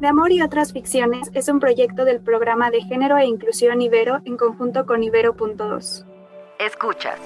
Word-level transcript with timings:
De 0.00 0.08
Amor 0.08 0.32
y 0.32 0.42
otras 0.42 0.72
ficciones 0.72 1.30
es 1.34 1.48
un 1.48 1.60
proyecto 1.60 2.04
del 2.04 2.20
programa 2.20 2.70
de 2.70 2.82
género 2.82 3.16
e 3.16 3.26
inclusión 3.26 3.80
Ibero 3.80 4.20
en 4.24 4.36
conjunto 4.36 4.86
con 4.86 5.04
Ibero.2. 5.04 6.04
Escuchas 6.58 7.18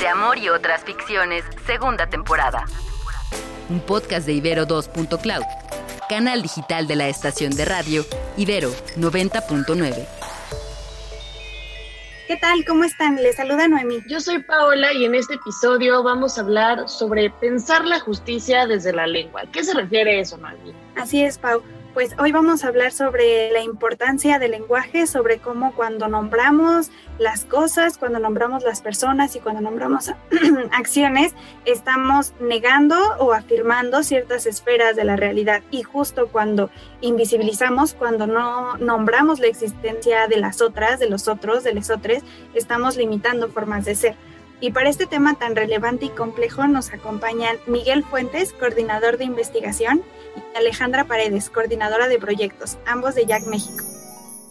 De 0.00 0.08
Amor 0.08 0.36
y 0.36 0.50
otras 0.50 0.84
ficciones, 0.84 1.42
segunda 1.66 2.08
temporada. 2.08 2.66
Un 3.70 3.80
podcast 3.80 4.26
de 4.26 4.34
Ibero 4.34 4.66
2.cloud, 4.66 5.42
canal 6.08 6.42
digital 6.42 6.86
de 6.86 6.96
la 6.96 7.08
estación 7.08 7.52
de 7.52 7.64
radio 7.64 8.04
Ibero 8.36 8.70
90.9. 8.98 10.06
¿Qué 12.28 12.36
tal? 12.36 12.64
¿Cómo 12.66 12.84
están? 12.84 13.16
Les 13.16 13.36
saluda 13.36 13.68
Noemí. 13.68 14.00
Yo 14.08 14.20
soy 14.20 14.38
Paola 14.42 14.92
y 14.92 15.06
en 15.06 15.14
este 15.14 15.34
episodio 15.34 16.02
vamos 16.02 16.36
a 16.36 16.42
hablar 16.42 16.88
sobre 16.88 17.30
pensar 17.30 17.84
la 17.86 18.00
justicia 18.00 18.66
desde 18.66 18.92
la 18.92 19.06
lengua. 19.06 19.42
¿Qué 19.50 19.64
se 19.64 19.74
refiere 19.74 20.18
a 20.18 20.20
eso, 20.20 20.36
Noemí? 20.36 20.72
Así 20.94 21.24
es, 21.24 21.38
Pau. 21.38 21.62
Pues 21.94 22.14
hoy 22.18 22.32
vamos 22.32 22.64
a 22.64 22.68
hablar 22.68 22.90
sobre 22.90 23.52
la 23.52 23.60
importancia 23.60 24.38
del 24.38 24.52
lenguaje, 24.52 25.06
sobre 25.06 25.40
cómo 25.40 25.74
cuando 25.74 26.08
nombramos 26.08 26.90
las 27.18 27.44
cosas, 27.44 27.98
cuando 27.98 28.18
nombramos 28.18 28.62
las 28.62 28.80
personas 28.80 29.36
y 29.36 29.40
cuando 29.40 29.60
nombramos 29.60 30.10
acciones, 30.72 31.34
estamos 31.66 32.32
negando 32.40 32.96
o 33.18 33.34
afirmando 33.34 34.02
ciertas 34.04 34.46
esferas 34.46 34.96
de 34.96 35.04
la 35.04 35.16
realidad. 35.16 35.62
Y 35.70 35.82
justo 35.82 36.28
cuando 36.28 36.70
invisibilizamos, 37.02 37.92
cuando 37.92 38.26
no 38.26 38.78
nombramos 38.78 39.38
la 39.38 39.48
existencia 39.48 40.28
de 40.28 40.38
las 40.38 40.62
otras, 40.62 40.98
de 40.98 41.10
los 41.10 41.28
otros, 41.28 41.62
de 41.62 41.74
los 41.74 41.90
otros, 41.90 42.22
estamos 42.54 42.96
limitando 42.96 43.48
formas 43.48 43.84
de 43.84 43.96
ser. 43.96 44.16
Y 44.62 44.70
para 44.70 44.88
este 44.88 45.06
tema 45.06 45.34
tan 45.34 45.56
relevante 45.56 46.06
y 46.06 46.08
complejo 46.10 46.68
nos 46.68 46.92
acompañan 46.92 47.56
Miguel 47.66 48.04
Fuentes, 48.04 48.52
coordinador 48.52 49.18
de 49.18 49.24
investigación, 49.24 50.02
y 50.36 50.56
Alejandra 50.56 51.06
Paredes, 51.06 51.50
coordinadora 51.50 52.08
de 52.08 52.18
proyectos, 52.18 52.78
ambos 52.86 53.14
de 53.14 53.26
Jack 53.26 53.44
México. 53.46 53.84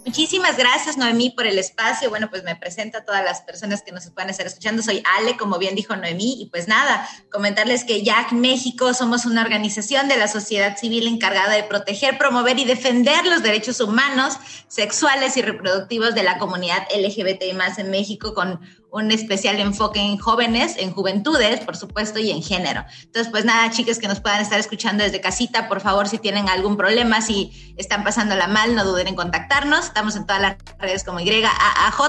Muchísimas 0.04 0.58
gracias, 0.58 0.98
Noemí, 0.98 1.30
por 1.30 1.46
el 1.46 1.60
espacio. 1.60 2.10
Bueno, 2.10 2.28
pues 2.32 2.44
me 2.44 2.56
presento 2.56 2.98
a 2.98 3.06
todas 3.06 3.24
las 3.24 3.42
personas 3.42 3.84
que 3.84 3.92
nos 3.92 4.10
puedan 4.10 4.32
estar 4.32 4.48
escuchando. 4.48 4.82
Soy 4.82 5.04
Ale, 5.18 5.38
como 5.38 5.60
bien 5.60 5.76
dijo 5.76 5.96
Noemí, 5.96 6.42
y 6.42 6.48
pues 6.48 6.68
nada, 6.68 7.08
comentarles 7.32 7.84
que 7.84 8.02
Jack 8.02 8.32
México 8.32 8.96
somos 8.96 9.26
una 9.26 9.44
organización 9.44 10.08
de 10.08 10.18
la 10.18 10.28
sociedad 10.28 10.76
civil 10.76 11.06
encargada 11.06 11.54
de 11.54 11.64
proteger, 11.64 12.18
promover 12.18 12.58
y 12.58 12.66
defender 12.66 13.28
los 13.28 13.44
derechos 13.44 13.80
humanos, 13.80 14.38
sexuales 14.68 15.38
y 15.38 15.44
reproductivos 15.44 16.16
de 16.16 16.24
la 16.24 16.40
comunidad 16.40 16.88
LGBT 16.96 17.54
más 17.54 17.78
en 17.78 17.92
México 17.92 18.34
con 18.34 18.60
un 18.92 19.12
especial 19.12 19.60
enfoque 19.60 20.00
en 20.00 20.18
jóvenes, 20.18 20.76
en 20.78 20.92
juventudes, 20.92 21.62
por 21.62 21.78
supuesto, 21.78 22.20
y 22.20 22.32
en 22.32 22.44
género. 22.44 22.84
Entonces, 23.04 23.32
pues 23.32 23.46
nada, 23.46 23.70
chicas 23.72 24.00
que 24.00 24.08
nos 24.08 24.20
puedan 24.20 24.42
estar 24.42 24.60
escuchando 24.60 25.04
desde 25.04 25.22
casita, 25.22 25.70
por 25.70 25.82
favor, 25.82 26.08
si 26.08 26.18
tienen 26.18 26.50
algún 26.50 26.78
problema, 26.78 27.22
si 27.22 27.74
están 27.78 28.04
pasándola 28.04 28.48
mal, 28.48 28.76
no 28.76 28.84
duden 28.84 29.08
en 29.08 29.16
contactarnos. 29.16 29.86
Estamos 29.86 30.16
en 30.16 30.26
todas 30.26 30.42
las 30.42 30.58
redes 30.78 31.04
como 31.04 31.20
YAAJ 31.20 32.02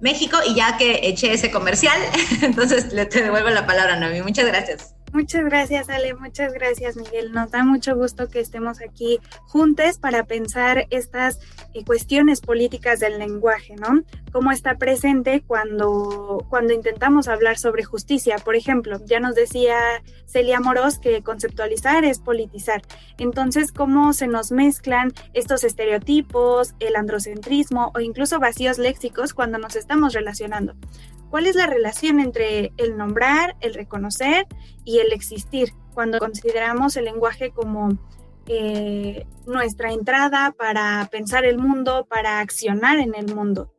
México 0.00 0.38
y 0.46 0.54
ya 0.54 0.76
que 0.76 1.00
eché 1.04 1.32
ese 1.32 1.50
comercial, 1.50 1.98
entonces 2.42 2.92
le 2.92 3.06
devuelvo 3.06 3.50
la 3.50 3.66
palabra, 3.66 3.96
Noemi. 3.96 4.22
Muchas 4.22 4.46
gracias. 4.46 4.93
Muchas 5.14 5.44
gracias, 5.44 5.88
Ale. 5.90 6.12
Muchas 6.14 6.52
gracias, 6.52 6.96
Miguel. 6.96 7.30
Nos 7.30 7.52
da 7.52 7.62
mucho 7.62 7.94
gusto 7.94 8.28
que 8.28 8.40
estemos 8.40 8.80
aquí 8.80 9.20
juntos 9.44 9.98
para 9.98 10.24
pensar 10.24 10.88
estas 10.90 11.38
eh, 11.72 11.84
cuestiones 11.84 12.40
políticas 12.40 12.98
del 12.98 13.20
lenguaje, 13.20 13.76
¿no? 13.76 14.02
Cómo 14.32 14.50
está 14.50 14.74
presente 14.74 15.44
cuando, 15.46 16.44
cuando 16.50 16.72
intentamos 16.72 17.28
hablar 17.28 17.58
sobre 17.58 17.84
justicia. 17.84 18.38
Por 18.44 18.56
ejemplo, 18.56 18.98
ya 19.06 19.20
nos 19.20 19.36
decía 19.36 19.76
Celia 20.26 20.58
Moros 20.58 20.98
que 20.98 21.22
conceptualizar 21.22 22.04
es 22.04 22.18
politizar. 22.18 22.82
Entonces, 23.16 23.70
cómo 23.70 24.14
se 24.14 24.26
nos 24.26 24.50
mezclan 24.50 25.12
estos 25.32 25.62
estereotipos, 25.62 26.74
el 26.80 26.96
androcentrismo 26.96 27.92
o 27.94 28.00
incluso 28.00 28.40
vacíos 28.40 28.78
léxicos 28.78 29.32
cuando 29.32 29.58
nos 29.58 29.76
estamos 29.76 30.12
relacionando. 30.12 30.74
¿Cuál 31.34 31.48
es 31.48 31.56
la 31.56 31.66
relación 31.66 32.20
entre 32.20 32.72
el 32.76 32.96
nombrar, 32.96 33.56
el 33.60 33.74
reconocer 33.74 34.46
y 34.84 35.00
el 35.00 35.12
existir 35.12 35.72
cuando 35.92 36.20
consideramos 36.20 36.96
el 36.96 37.06
lenguaje 37.06 37.50
como 37.50 37.98
eh, 38.46 39.26
nuestra 39.44 39.92
entrada 39.92 40.54
para 40.56 41.08
pensar 41.10 41.44
el 41.44 41.58
mundo, 41.58 42.06
para 42.08 42.38
accionar 42.38 43.00
en 43.00 43.16
el 43.16 43.34
mundo? 43.34 43.74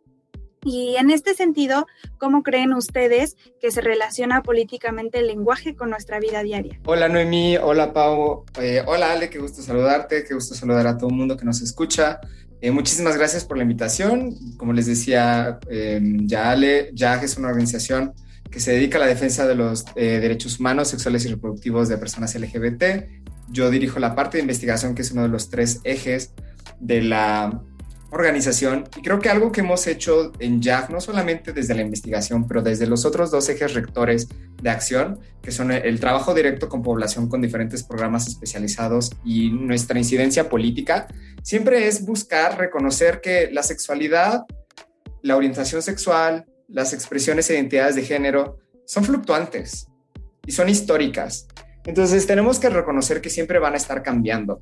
Y 0.65 0.97
en 0.97 1.11
este 1.11 1.33
sentido, 1.33 1.87
¿cómo 2.17 2.43
creen 2.43 2.73
ustedes 2.73 3.37
que 3.61 3.71
se 3.71 3.79
relaciona 3.79 4.43
políticamente 4.43 5.19
el 5.19 5.27
lenguaje 5.27 5.77
con 5.77 5.91
nuestra 5.91 6.19
vida 6.19 6.43
diaria? 6.43 6.81
Hola 6.85 7.07
Noemí, 7.07 7.55
hola 7.55 7.93
Pau, 7.93 8.43
eh, 8.59 8.83
hola 8.85 9.13
Ale, 9.13 9.29
qué 9.29 9.39
gusto 9.39 9.61
saludarte, 9.61 10.25
qué 10.25 10.33
gusto 10.33 10.55
saludar 10.55 10.87
a 10.87 10.97
todo 10.97 11.09
el 11.09 11.15
mundo 11.15 11.37
que 11.37 11.45
nos 11.45 11.61
escucha. 11.61 12.19
Eh, 12.65 12.71
muchísimas 12.71 13.15
gracias 13.15 13.45
por 13.45 13.57
la 13.57 13.63
invitación. 13.63 14.33
Como 14.57 14.73
les 14.73 14.87
decía, 14.87 15.59
eh, 15.69 16.01
YALE, 16.01 16.89
YAG 16.95 17.25
es 17.25 17.37
una 17.37 17.49
organización 17.49 18.13
que 18.49 18.59
se 18.59 18.71
dedica 18.71 18.97
a 18.97 19.01
la 19.01 19.05
defensa 19.05 19.45
de 19.45 19.53
los 19.53 19.85
eh, 19.95 20.17
derechos 20.19 20.59
humanos, 20.59 20.87
sexuales 20.87 21.23
y 21.25 21.27
reproductivos 21.27 21.89
de 21.89 21.99
personas 21.99 22.33
LGBT. 22.33 23.07
Yo 23.49 23.69
dirijo 23.69 23.99
la 23.99 24.15
parte 24.15 24.37
de 24.37 24.41
investigación, 24.41 24.95
que 24.95 25.03
es 25.03 25.11
uno 25.11 25.21
de 25.21 25.27
los 25.27 25.51
tres 25.51 25.79
ejes 25.83 26.31
de 26.79 27.03
la 27.03 27.61
organización. 28.15 28.85
Y 28.97 29.01
creo 29.01 29.19
que 29.19 29.29
algo 29.29 29.51
que 29.51 29.61
hemos 29.61 29.85
hecho 29.87 30.31
en 30.39 30.61
JAG, 30.61 30.89
no 30.89 31.01
solamente 31.01 31.53
desde 31.53 31.75
la 31.75 31.81
investigación, 31.81 32.47
pero 32.47 32.61
desde 32.61 32.87
los 32.87 33.05
otros 33.05 33.29
dos 33.29 33.47
ejes 33.49 33.73
rectores 33.73 34.27
de 34.61 34.69
acción, 34.69 35.19
que 35.41 35.51
son 35.51 35.71
el 35.71 35.99
trabajo 35.99 36.33
directo 36.33 36.69
con 36.69 36.81
población 36.81 37.29
con 37.29 37.41
diferentes 37.41 37.83
programas 37.83 38.27
especializados 38.27 39.11
y 39.23 39.49
nuestra 39.49 39.99
incidencia 39.99 40.49
política, 40.49 41.07
siempre 41.43 41.87
es 41.87 42.05
buscar 42.05 42.57
reconocer 42.57 43.21
que 43.21 43.49
la 43.51 43.63
sexualidad, 43.63 44.45
la 45.21 45.35
orientación 45.35 45.81
sexual, 45.81 46.45
las 46.67 46.93
expresiones 46.93 47.49
e 47.49 47.55
identidades 47.55 47.95
de 47.95 48.03
género 48.03 48.57
son 48.85 49.03
fluctuantes 49.03 49.87
y 50.45 50.51
son 50.51 50.69
históricas. 50.69 51.47
Entonces 51.85 52.25
tenemos 52.25 52.59
que 52.59 52.69
reconocer 52.69 53.21
que 53.21 53.29
siempre 53.29 53.59
van 53.59 53.73
a 53.73 53.77
estar 53.77 54.01
cambiando. 54.01 54.61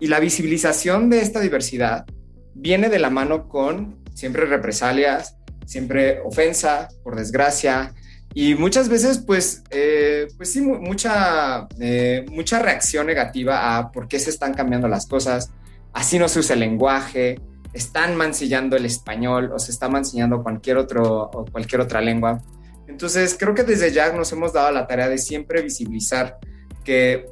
Y 0.00 0.08
la 0.08 0.18
visibilización 0.18 1.10
de 1.10 1.20
esta 1.20 1.38
diversidad 1.38 2.04
viene 2.54 2.88
de 2.88 2.98
la 2.98 3.10
mano 3.10 3.48
con 3.48 3.96
siempre 4.14 4.46
represalias, 4.46 5.36
siempre 5.66 6.20
ofensa, 6.20 6.88
por 7.02 7.16
desgracia, 7.16 7.94
y 8.34 8.54
muchas 8.54 8.88
veces, 8.88 9.18
pues, 9.18 9.62
eh, 9.70 10.28
pues 10.36 10.52
sí, 10.52 10.62
mucha, 10.62 11.66
eh, 11.78 12.24
mucha 12.30 12.58
reacción 12.60 13.06
negativa 13.06 13.76
a 13.76 13.92
por 13.92 14.08
qué 14.08 14.18
se 14.18 14.30
están 14.30 14.54
cambiando 14.54 14.88
las 14.88 15.06
cosas, 15.06 15.50
así 15.92 16.18
no 16.18 16.28
se 16.28 16.38
usa 16.38 16.54
el 16.54 16.60
lenguaje, 16.60 17.40
están 17.74 18.16
mancillando 18.16 18.76
el 18.76 18.86
español 18.86 19.50
o 19.52 19.58
se 19.58 19.70
está 19.70 19.88
mancillando 19.88 20.42
cualquier, 20.42 20.78
otro, 20.78 21.30
o 21.32 21.44
cualquier 21.44 21.82
otra 21.82 22.00
lengua. 22.00 22.40
Entonces, 22.86 23.36
creo 23.38 23.54
que 23.54 23.64
desde 23.64 23.92
ya 23.92 24.12
nos 24.12 24.32
hemos 24.32 24.52
dado 24.52 24.70
la 24.72 24.86
tarea 24.86 25.08
de 25.08 25.18
siempre 25.18 25.62
visibilizar 25.62 26.38
que 26.84 27.26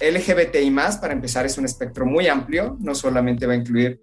LGBTI 0.00 0.70
más, 0.70 0.96
para 0.98 1.12
empezar, 1.12 1.44
es 1.46 1.58
un 1.58 1.64
espectro 1.64 2.06
muy 2.06 2.28
amplio, 2.28 2.76
no 2.80 2.94
solamente 2.94 3.46
va 3.46 3.52
a 3.52 3.56
incluir 3.56 4.00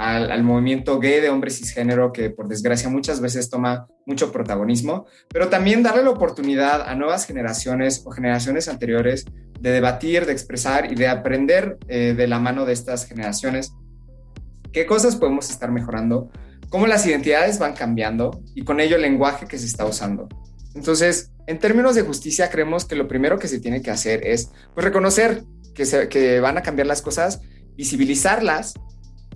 al, 0.00 0.42
movimiento 0.42 0.98
gay 0.98 1.20
de 1.20 1.28
hombres 1.28 1.58
cisgénero 1.58 2.10
que 2.10 2.30
por 2.30 2.48
desgracia 2.48 2.88
muchas 2.88 3.20
veces 3.20 3.50
toma 3.50 3.86
mucho 4.06 4.32
protagonismo, 4.32 5.04
pero 5.28 5.48
también 5.48 5.82
darle 5.82 6.02
la 6.02 6.10
oportunidad 6.10 6.88
a 6.88 6.94
nuevas 6.94 7.26
generaciones 7.26 8.02
o 8.06 8.10
generaciones 8.10 8.68
anteriores 8.68 9.26
de 9.60 9.70
debatir, 9.70 10.24
de 10.24 10.32
expresar 10.32 10.90
y 10.90 10.94
de 10.94 11.06
aprender 11.06 11.76
eh, 11.88 12.14
de 12.16 12.26
la 12.26 12.38
mano 12.38 12.64
de 12.64 12.72
estas 12.72 13.06
generaciones 13.06 13.74
qué 14.72 14.86
cosas 14.86 15.16
podemos 15.16 15.50
estar 15.50 15.70
mejorando, 15.70 16.30
cómo 16.70 16.86
las 16.86 17.04
identidades 17.04 17.58
van 17.58 17.74
cambiando 17.74 18.42
y 18.54 18.62
con 18.62 18.80
ello 18.80 18.96
el 18.96 19.02
lenguaje 19.02 19.46
que 19.46 19.58
se 19.58 19.66
está 19.66 19.84
usando. 19.84 20.28
Entonces, 20.74 21.32
en 21.46 21.58
términos 21.58 21.94
de 21.94 22.02
justicia, 22.02 22.48
creemos 22.48 22.86
que 22.86 22.94
lo 22.94 23.06
primero 23.06 23.38
que 23.38 23.48
se 23.48 23.60
tiene 23.60 23.82
que 23.82 23.90
hacer 23.90 24.26
es 24.26 24.50
pues, 24.72 24.84
reconocer 24.84 25.42
que, 25.74 25.84
se, 25.84 26.08
que 26.08 26.40
van 26.40 26.56
a 26.56 26.62
cambiar 26.62 26.86
las 26.86 27.02
cosas, 27.02 27.42
visibilizarlas 27.76 28.74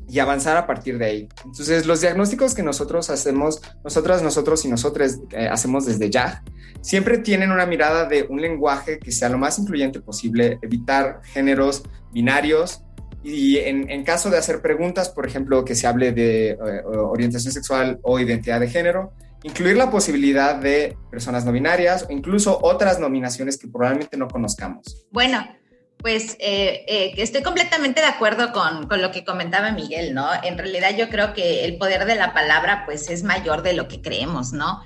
y 0.08 0.18
avanzar 0.18 0.56
a 0.56 0.66
partir 0.66 0.98
de 0.98 1.04
ahí. 1.04 1.28
Entonces, 1.44 1.86
los 1.86 2.00
diagnósticos 2.00 2.54
que 2.54 2.62
nosotros 2.62 3.10
hacemos, 3.10 3.62
nosotras, 3.82 4.22
nosotros 4.22 4.64
y 4.64 4.68
nosotros 4.68 5.18
eh, 5.30 5.48
hacemos 5.48 5.86
desde 5.86 6.10
ya, 6.10 6.42
siempre 6.80 7.18
tienen 7.18 7.50
una 7.50 7.66
mirada 7.66 8.06
de 8.06 8.24
un 8.28 8.40
lenguaje 8.40 8.98
que 8.98 9.12
sea 9.12 9.28
lo 9.28 9.38
más 9.38 9.58
incluyente 9.58 10.00
posible, 10.00 10.58
evitar 10.62 11.20
géneros 11.24 11.82
binarios 12.12 12.82
y 13.22 13.56
en, 13.56 14.04
caso 14.04 14.28
de 14.28 14.36
hacer 14.36 14.60
preguntas, 14.60 15.08
por 15.08 15.26
ejemplo, 15.26 15.64
que 15.64 15.74
se 15.74 15.86
hable 15.86 16.12
de 16.12 16.50
eh, 16.50 16.56
orientación 16.84 17.54
sexual 17.54 17.98
o 18.02 18.20
identidad 18.20 18.60
de 18.60 18.68
género, 18.68 19.14
incluir 19.42 19.78
la 19.78 19.90
posibilidad 19.90 20.56
de 20.56 20.96
personas 21.10 21.46
no 21.46 21.52
binarias 21.52 22.06
o 22.08 22.12
incluso 22.12 22.58
otras 22.62 23.00
nominaciones 23.00 23.56
que 23.56 23.66
probablemente 23.66 24.18
no 24.18 24.28
conozcamos. 24.28 25.06
Bueno, 25.10 25.38
pues 25.98 26.36
eh, 26.38 26.84
eh, 26.86 27.14
estoy 27.16 27.42
completamente 27.42 28.00
de 28.00 28.06
acuerdo 28.06 28.52
con, 28.52 28.88
lo 29.00 29.10
que 29.10 29.24
comentaba 29.24 29.70
Miguel, 29.72 30.14
¿no? 30.14 30.28
En 30.42 30.58
realidad 30.58 30.96
yo 30.96 31.08
creo 31.08 31.32
que 31.32 31.64
el 31.64 31.78
poder 31.78 32.04
de 32.04 32.14
la 32.14 32.34
palabra 32.34 32.84
pues 32.84 33.08
es 33.08 33.22
mayor 33.22 33.62
de 33.62 33.72
lo 33.72 33.88
que 33.88 34.02
creemos, 34.02 34.52
¿no? 34.52 34.82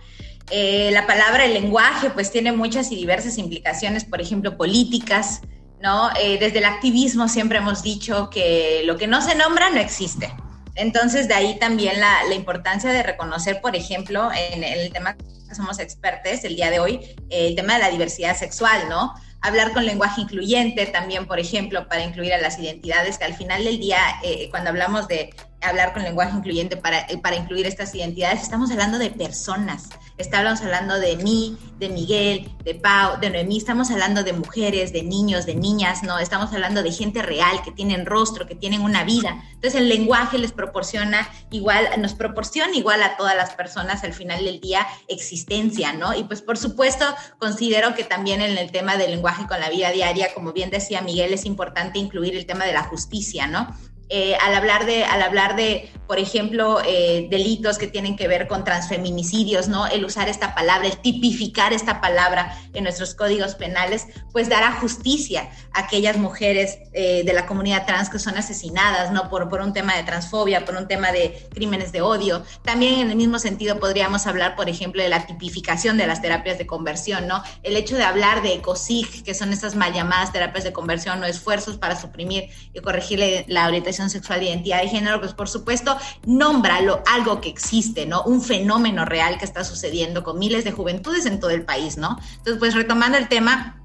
Eh, 0.51 0.91
la 0.93 1.07
palabra, 1.07 1.45
el 1.45 1.55
lenguaje 1.55 2.11
pues 2.11 2.31
tiene 2.31 2.53
muchas 2.53 2.91
y 2.91 2.97
diversas 2.97 3.37
implicaciones, 3.39 4.05
por 4.05 4.21
ejemplo, 4.21 4.57
políticas, 4.57 5.43
¿no? 5.81 6.11
Eh, 6.21 6.39
desde 6.39 6.59
el 6.59 6.65
activismo 6.65 7.29
siempre 7.29 7.59
hemos 7.59 7.83
dicho 7.83 8.31
que 8.31 8.83
lo 8.85 8.97
que 8.97 9.07
no 9.07 9.21
se 9.21 9.35
nombra 9.35 9.71
no 9.71 9.79
existe. 9.79 10.33
Entonces, 10.75 11.29
de 11.29 11.35
ahí 11.35 11.59
también 11.59 12.01
la, 12.01 12.35
importancia 12.35 12.91
de 12.91 13.03
reconocer, 13.03 13.61
por 13.61 13.75
ejemplo, 13.77 14.31
en, 14.33 14.63
el 14.63 14.93
tema 14.93 15.17
que 15.17 15.55
somos 15.55 15.81
expertos 15.81 16.45
el 16.45 16.57
día 16.57 16.71
de 16.71 16.79
hoy, 16.79 17.01
el 17.31 17.57
tema 17.57 17.75
de 17.75 17.81
la 17.81 17.91
diversidad 17.91 18.37
sexual, 18.37 18.89
¿no? 18.89 19.15
Hablar 19.41 19.73
con 19.73 19.87
lenguaje 19.87 20.21
incluyente 20.21 20.87
también, 20.87 21.27
por 21.27 21.39
ejemplo, 21.39 21.87
para 21.89 22.03
incluir 22.03 22.35
a 22.35 22.39
las 22.39 22.59
identidades, 22.59 23.19
que 23.19 23.25
al 23.25 23.35
final 23.35 23.65
del 23.65 23.79
día, 23.79 23.99
eh, 24.23 24.49
cuando 24.51 24.71
hablamos 24.71 25.07
de 25.07 25.31
hablar 25.61 25.93
con 25.93 26.03
lenguaje 26.03 26.37
incluyente 26.37 26.77
para, 26.77 27.01
eh, 27.01 27.19
para 27.19 27.37
incluir 27.37 27.67
estas 27.67 27.95
identidades, 27.95 28.43
estamos 28.43 28.71
hablando 28.71 28.99
de 28.99 29.11
personas, 29.11 29.89
estamos 30.17 30.61
hablando 30.61 30.99
de 30.99 31.17
mí, 31.17 31.59
de 31.79 31.89
Miguel, 31.89 32.51
de 32.65 32.75
Pau, 32.75 33.19
de 33.21 33.31
Noemí, 33.31 33.59
estamos 33.59 33.91
hablando 33.91 34.23
de 34.23 34.33
mujeres, 34.33 34.93
de 34.93 35.03
niños, 35.03 35.47
de 35.47 35.55
niñas, 35.55 36.03
no, 36.03 36.19
estamos 36.19 36.53
hablando 36.53 36.83
de 36.83 36.93
gente 36.93 37.23
real, 37.23 37.63
que 37.63 37.73
tienen 37.73 38.07
rostro, 38.07 38.47
que 38.47 38.55
tienen 38.55 38.83
una 38.83 39.05
vida. 39.05 39.43
Entonces 39.53 39.75
el 39.75 39.89
lenguaje 39.89 40.39
les 40.39 40.53
proporciona 40.53 41.29
igual, 41.51 41.89
nos 41.99 42.15
proporciona 42.15 42.77
igual 42.77 43.03
a 43.03 43.17
todas 43.17 43.37
las 43.37 43.51
personas 43.55 44.05
al 44.05 44.13
final 44.13 44.45
del 44.45 44.61
día 44.61 44.87
existencia, 45.09 45.93
¿no? 45.93 46.15
Y 46.15 46.25
pues 46.25 46.43
por 46.43 46.57
supuesto 46.57 47.05
considero 47.39 47.95
que 47.95 48.05
también 48.05 48.41
en 48.41 48.59
el 48.59 48.71
tema 48.71 48.97
del 48.97 49.11
lenguaje 49.11 49.47
con 49.47 49.61
la 49.61 49.71
vida 49.71 49.91
diaria, 49.91 50.35
como 50.35 50.53
bien 50.53 50.71
decía 50.71 51.01
Miguel, 51.01 51.33
es 51.33 51.45
importante 51.45 51.99
incluir 51.99 52.37
el 52.37 52.47
tema 52.47 52.65
de 52.65 52.73
la 52.73 52.85
justicia, 52.85 53.47
¿no? 53.47 53.75
Eh, 54.11 54.37
al, 54.41 54.55
hablar 54.55 54.87
de, 54.87 55.05
al 55.05 55.21
hablar 55.21 55.55
de, 55.55 55.91
por 56.07 56.19
ejemplo, 56.19 56.81
eh, 56.87 57.27
delitos 57.31 57.77
que 57.77 57.87
tienen 57.87 58.17
que 58.17 58.27
ver 58.27 58.49
con 58.49 58.65
transfeminicidios, 58.65 59.69
¿no? 59.69 59.87
El 59.87 60.05
usar 60.07 60.31
esta 60.31 60.55
palabra, 60.55 60.89
el 60.89 60.97
tipificar 60.97 61.75
esta 61.75 62.01
palabra 62.01 62.59
en 62.73 62.85
nuestros 62.85 63.15
códigos 63.15 63.55
penales, 63.55 64.07
pues 64.33 64.49
dará 64.49 64.73
justicia 64.73 65.51
a 65.75 65.81
aquellas 65.81 66.17
mujeres 66.17 66.79
eh, 66.95 67.23
de 67.23 67.33
la 67.35 67.45
comunidad 67.45 67.85
trans 67.85 68.09
que 68.09 68.19
son 68.19 68.39
asesinadas, 68.39 69.13
¿no? 69.13 69.29
Por, 69.29 69.51
por 69.51 69.61
un 69.61 69.75
tema 69.75 69.95
de 69.95 70.05
transfobia, 70.05 70.65
por 70.65 70.77
un 70.77 70.89
tema 70.89 71.13
de 71.13 71.47
crímenes 71.53 71.93
de 71.93 72.01
odio. 72.01 72.43
También 72.65 73.01
en 73.01 73.11
el 73.11 73.17
mismo 73.17 73.39
sentido 73.39 73.79
podríamos 73.79 74.27
hablar, 74.27 74.57
por 74.57 74.71
ejemplo, 74.71 75.03
de 75.03 75.11
la 75.11 75.27
tipificación 75.27 75.99
de 75.99 76.07
las 76.07 76.23
terapias 76.23 76.57
de 76.57 76.67
conversión, 76.67 77.27
¿no? 77.27 77.43
El 77.63 77.77
hecho 77.77 77.97
de 77.97 78.05
hablar 78.05 78.41
de 78.41 78.55
ECOSIG, 78.55 79.23
que 79.23 79.35
son 79.35 79.53
estas 79.53 79.75
mal 79.75 79.93
llamadas 79.93 80.33
terapias 80.33 80.65
de 80.65 80.73
conversión 80.73 81.23
o 81.23 81.27
esfuerzos 81.27 81.77
para 81.77 82.01
suprimir 82.01 82.49
y 82.73 82.81
corregir 82.81 83.45
la 83.49 83.67
orientación 83.67 83.98
sexual, 84.07 84.43
identidad 84.43 84.81
de 84.83 84.89
género, 84.89 85.21
pues 85.21 85.35
por 85.35 85.49
supuesto, 85.49 85.97
nómbralo 86.25 87.03
algo 87.07 87.41
que 87.41 87.49
existe, 87.49 88.07
¿no? 88.07 88.23
Un 88.23 88.41
fenómeno 88.41 89.05
real 89.05 89.39
que 89.39 89.45
está 89.45 89.65
sucediendo 89.65 90.23
con 90.23 90.39
miles 90.39 90.65
de 90.65 90.73
juventudes 90.73 91.27
en 91.27 91.41
todo 91.41 91.51
el 91.51 91.65
país, 91.65 91.97
¿no? 91.99 92.19
Entonces, 92.37 92.59
pues 92.59 92.75
retomando 92.75 93.19
el 93.19 93.29
tema, 93.29 93.83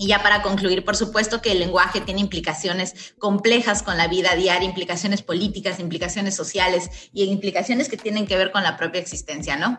y 0.00 0.08
ya 0.08 0.22
para 0.22 0.40
concluir, 0.40 0.82
por 0.82 0.96
supuesto 0.96 1.42
que 1.42 1.52
el 1.52 1.60
lenguaje 1.60 2.00
tiene 2.00 2.22
implicaciones 2.22 3.14
complejas 3.18 3.82
con 3.82 3.98
la 3.98 4.08
vida 4.08 4.34
diaria, 4.34 4.66
implicaciones 4.66 5.20
políticas, 5.20 5.78
implicaciones 5.78 6.34
sociales 6.34 7.10
y 7.12 7.24
implicaciones 7.24 7.90
que 7.90 7.98
tienen 7.98 8.26
que 8.26 8.38
ver 8.38 8.50
con 8.50 8.62
la 8.62 8.78
propia 8.78 8.98
existencia, 9.00 9.56
¿no? 9.56 9.78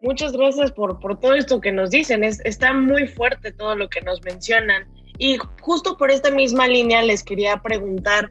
Muchas 0.00 0.32
gracias 0.32 0.72
por, 0.72 0.98
por 1.00 1.20
todo 1.20 1.34
esto 1.34 1.60
que 1.60 1.70
nos 1.70 1.90
dicen. 1.90 2.24
Es, 2.24 2.40
está 2.44 2.72
muy 2.72 3.06
fuerte 3.06 3.52
todo 3.52 3.76
lo 3.76 3.88
que 3.90 4.00
nos 4.00 4.22
mencionan. 4.22 4.88
Y 5.18 5.36
justo 5.60 5.96
por 5.96 6.10
esta 6.10 6.30
misma 6.30 6.66
línea 6.66 7.02
les 7.02 7.22
quería 7.22 7.58
preguntar, 7.58 8.30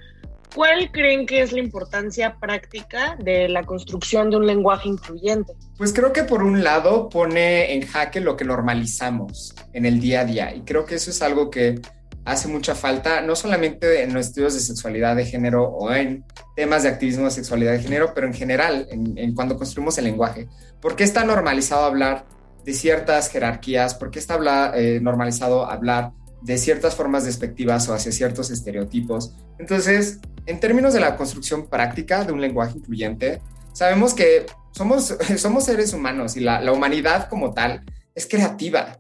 ¿Cuál 0.54 0.92
creen 0.92 1.26
que 1.26 1.42
es 1.42 1.54
la 1.54 1.60
importancia 1.60 2.38
práctica 2.38 3.16
de 3.18 3.48
la 3.48 3.64
construcción 3.64 4.30
de 4.30 4.38
un 4.38 4.46
lenguaje 4.46 4.90
incluyente? 4.90 5.54
Pues 5.78 5.94
creo 5.94 6.12
que 6.12 6.24
por 6.24 6.44
un 6.44 6.64
lado 6.64 7.08
pone 7.08 7.74
en 7.74 7.88
jaque 7.88 8.20
lo 8.20 8.36
que 8.36 8.44
normalizamos 8.44 9.56
en 9.72 9.86
el 9.86 10.02
día 10.02 10.22
a 10.22 10.26
día 10.26 10.54
y 10.54 10.62
creo 10.62 10.86
que 10.86 10.96
eso 10.96 11.10
es 11.10 11.22
algo 11.22 11.50
que 11.50 11.80
hace 12.26 12.48
mucha 12.48 12.76
falta, 12.76 13.22
no 13.22 13.36
solamente 13.36 14.04
en 14.04 14.14
los 14.14 14.28
estudios 14.28 14.54
de 14.54 14.60
sexualidad 14.60 15.16
de 15.16 15.26
género 15.26 15.64
o 15.64 15.92
en 15.92 16.24
temas 16.56 16.84
de 16.84 16.90
activismo 16.90 17.26
de 17.26 17.32
sexualidad 17.32 17.72
de 17.72 17.80
género, 17.80 18.14
pero 18.14 18.28
en 18.28 18.34
general, 18.34 18.88
en, 18.92 19.34
cuando 19.34 19.58
construimos 19.58 19.98
el 19.98 20.04
lenguaje. 20.04 20.48
¿Por 20.82 20.96
qué 20.96 21.04
está 21.04 21.24
normalizado 21.24 21.86
hablar 21.86 22.26
de 22.64 22.74
ciertas 22.74 23.30
jerarquías? 23.30 23.96
¿Por 23.96 24.12
qué 24.12 24.20
está 24.20 24.38
eh, 24.76 25.00
normalizado 25.02 25.66
hablar 25.66 26.12
de 26.42 26.58
ciertas 26.58 26.96
formas 26.96 27.26
despectivas 27.26 27.88
o 27.88 27.94
hacia 27.94 28.12
ciertos 28.12 28.50
estereotipos. 28.50 29.36
Entonces, 29.60 30.20
en 30.46 30.60
términos 30.60 30.94
de 30.94 31.00
la 31.00 31.16
construcción 31.16 31.68
práctica 31.68 32.24
de 32.24 32.34
un 32.34 32.42
lenguaje 32.42 32.78
incluyente, 32.78 33.42
sabemos 33.74 34.14
que 34.14 34.46
somos, 34.72 35.16
somos 35.38 35.66
seres 35.66 35.94
humanos 35.94 36.36
y 36.36 36.40
la, 36.40 36.62
la 36.62 36.72
humanidad 36.72 37.30
como 37.30 37.54
tal 37.54 37.84
es 38.16 38.28
creativa, 38.28 38.98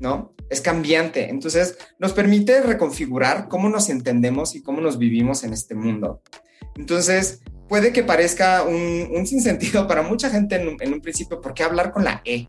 ¿no? 0.00 0.34
Es 0.50 0.60
cambiante. 0.60 1.28
Entonces, 1.30 1.76
nos 1.98 2.12
permite 2.12 2.60
reconfigurar 2.60 3.48
cómo 3.48 3.68
nos 3.68 3.88
entendemos 3.88 4.54
y 4.54 4.62
cómo 4.62 4.80
nos 4.80 4.98
vivimos 4.98 5.42
en 5.44 5.52
este 5.52 5.74
mundo. 5.74 6.22
Entonces, 6.76 7.40
puede 7.68 7.92
que 7.92 8.02
parezca 8.02 8.62
un, 8.62 9.08
un 9.12 9.26
sinsentido 9.26 9.86
para 9.88 10.02
mucha 10.02 10.30
gente 10.30 10.56
en, 10.56 10.76
en 10.80 10.92
un 10.92 11.00
principio, 11.00 11.40
¿por 11.40 11.54
qué 11.54 11.64
hablar 11.64 11.92
con 11.92 12.04
la 12.04 12.20
E? 12.24 12.48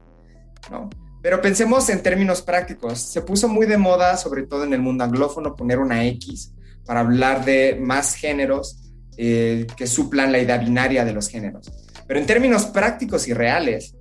¿No? 0.69 0.89
Pero 1.25 1.41
pensemos 1.41 1.89
en 1.89 2.03
términos 2.03 2.43
prácticos. 2.43 2.99
Se 2.99 3.19
puso 3.19 3.47
muy 3.47 3.65
de 3.65 3.79
moda, 3.79 4.15
sobre 4.15 4.43
todo 4.43 4.63
en 4.63 4.73
el 4.73 4.79
mundo 4.79 5.03
anglófono, 5.03 5.55
poner 5.55 5.79
una 5.79 6.05
X 6.05 6.53
para 6.85 6.99
hablar 6.99 7.43
de 7.43 7.79
más 7.81 8.13
géneros 8.13 8.77
eh, 9.17 9.65
que 9.75 9.87
suplan 9.87 10.31
la 10.31 10.37
idea 10.37 10.59
binaria 10.59 11.03
de 11.03 11.13
los 11.13 11.27
géneros. 11.27 11.71
Pero 12.05 12.19
en 12.19 12.27
términos 12.27 12.67
prácticos 12.67 13.27
y 13.27 13.33
reales, 13.33 13.95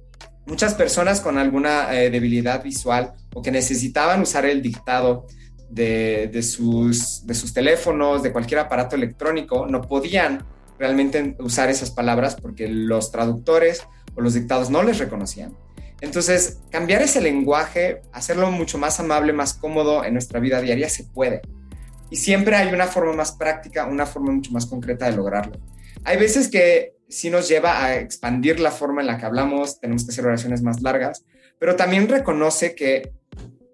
muchas 0.45 0.75
personas 0.75 1.23
con 1.23 1.39
alguna 1.39 1.99
eh, 1.99 2.11
debilidad 2.11 2.63
visual 2.63 3.15
o 3.33 3.41
que 3.41 3.51
necesitaban 3.51 4.21
usar 4.21 4.45
el 4.45 4.61
dictado 4.61 5.27
de, 5.71 6.43
sus 6.43 7.25
teléfonos, 7.55 8.23
de 8.23 8.33
cualquier 8.33 8.61
aparato 8.61 8.97
electrónico, 8.97 9.67
no 9.67 9.81
podían 9.81 10.45
realmente 10.79 11.37
usar 11.39 11.71
esas 11.71 11.91
palabras 11.91 12.37
porque 12.39 12.69
los 12.69 13.11
traductores 13.11 13.83
o 14.15 14.21
los 14.21 14.35
dictados 14.35 14.69
no 14.69 14.83
les 14.83 14.99
reconocían. 14.99 15.57
Entonces, 16.01 16.61
cambiar 16.71 17.03
ese 17.03 17.21
lenguaje, 17.21 18.03
hacerlo 18.13 18.51
mucho 18.51 18.79
más 18.79 19.01
amable, 19.01 19.33
más 19.33 19.55
cómodo 19.55 20.05
en 20.05 20.13
nuestra 20.13 20.41
vida 20.41 20.61
diaria, 20.61 20.89
se 20.89 21.05
puede. 21.05 21.41
Y 22.11 22.17
siempre 22.17 22.57
hay 22.57 22.73
una 22.73 22.87
forma 22.87 23.13
más 23.13 23.33
práctica, 23.33 23.87
una 23.87 24.07
forma 24.07 24.33
mucho 24.33 24.53
más 24.53 24.67
concreta 24.67 25.07
de 25.07 25.17
lograrlo. 25.17 25.59
Hay 26.05 26.19
veces 26.19 26.49
que 26.49 26.95
sí 27.09 27.31
nos 27.31 27.49
lleva 27.49 27.83
a 27.83 27.97
expandir 27.97 28.61
la 28.61 28.71
forma 28.71 29.01
en 29.01 29.07
la 29.07 29.19
que 29.19 29.27
hablamos, 29.27 29.81
tenemos 29.81 30.05
que 30.05 30.13
hacer 30.13 30.27
oraciones 30.27 30.63
más 30.63 30.83
largas, 30.83 31.25
pero 31.59 31.77
también 31.77 32.09
reconoce 32.09 32.75
que 32.75 33.13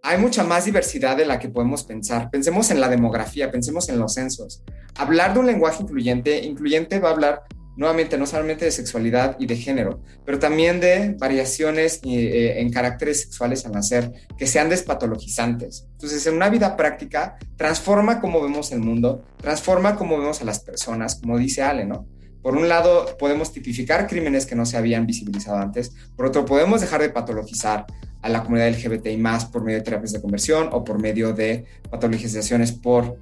hay 0.02 0.18
mucha 0.18 0.44
más 0.44 0.64
diversidad 0.64 1.16
de 1.16 1.26
la 1.26 1.38
que 1.38 1.48
podemos 1.48 1.84
pensar. 1.84 2.30
Pensemos 2.30 2.70
en 2.70 2.80
la 2.80 2.88
demografía, 2.88 3.50
pensemos 3.50 3.88
en 3.88 3.98
los 3.98 4.14
censos. 4.14 4.62
Hablar 4.96 5.34
de 5.34 5.40
un 5.40 5.46
lenguaje 5.46 5.82
incluyente, 5.82 6.38
incluyente 6.40 6.98
va 6.98 7.10
a 7.10 7.12
hablar 7.12 7.42
nuevamente 7.76 8.18
no 8.18 8.26
solamente 8.26 8.64
de 8.64 8.70
sexualidad 8.70 9.36
y 9.38 9.46
de 9.46 9.56
género, 9.56 10.02
pero 10.24 10.38
también 10.38 10.80
de 10.80 11.14
variaciones 11.18 12.00
eh, 12.04 12.60
en 12.60 12.70
caracteres 12.70 13.22
sexuales 13.22 13.64
al 13.64 13.72
nacer 13.72 14.12
que 14.36 14.46
sean 14.46 14.68
despatologizantes. 14.68 15.86
Entonces, 15.92 16.26
en 16.26 16.34
una 16.34 16.50
vida 16.50 16.76
práctica, 16.76 17.36
transforma 17.56 18.20
cómo 18.20 18.42
vemos 18.42 18.72
el 18.72 18.80
mundo, 18.80 19.24
transforma 19.38 19.96
cómo 19.96 20.18
vemos 20.18 20.40
a 20.42 20.44
las 20.44 20.60
personas, 20.60 21.16
como 21.16 21.38
dice 21.38 21.62
Ale, 21.62 21.84
¿no? 21.84 22.06
Por 22.42 22.56
un 22.56 22.68
lado, 22.68 23.16
podemos 23.18 23.52
tipificar 23.52 24.06
crímenes 24.06 24.46
que 24.46 24.54
no 24.54 24.64
se 24.64 24.76
habían 24.76 25.06
visibilizado 25.06 25.58
antes, 25.58 25.92
por 26.16 26.26
otro, 26.26 26.44
podemos 26.44 26.80
dejar 26.80 27.02
de 27.02 27.10
patologizar 27.10 27.86
a 28.22 28.28
la 28.28 28.42
comunidad 28.42 28.70
LGBTI 28.70 29.16
más 29.16 29.46
por 29.46 29.62
medio 29.62 29.78
de 29.78 29.84
terapias 29.84 30.12
de 30.12 30.20
conversión 30.20 30.68
o 30.72 30.84
por 30.84 31.00
medio 31.00 31.32
de 31.32 31.64
patologizaciones 31.90 32.72
por 32.72 33.18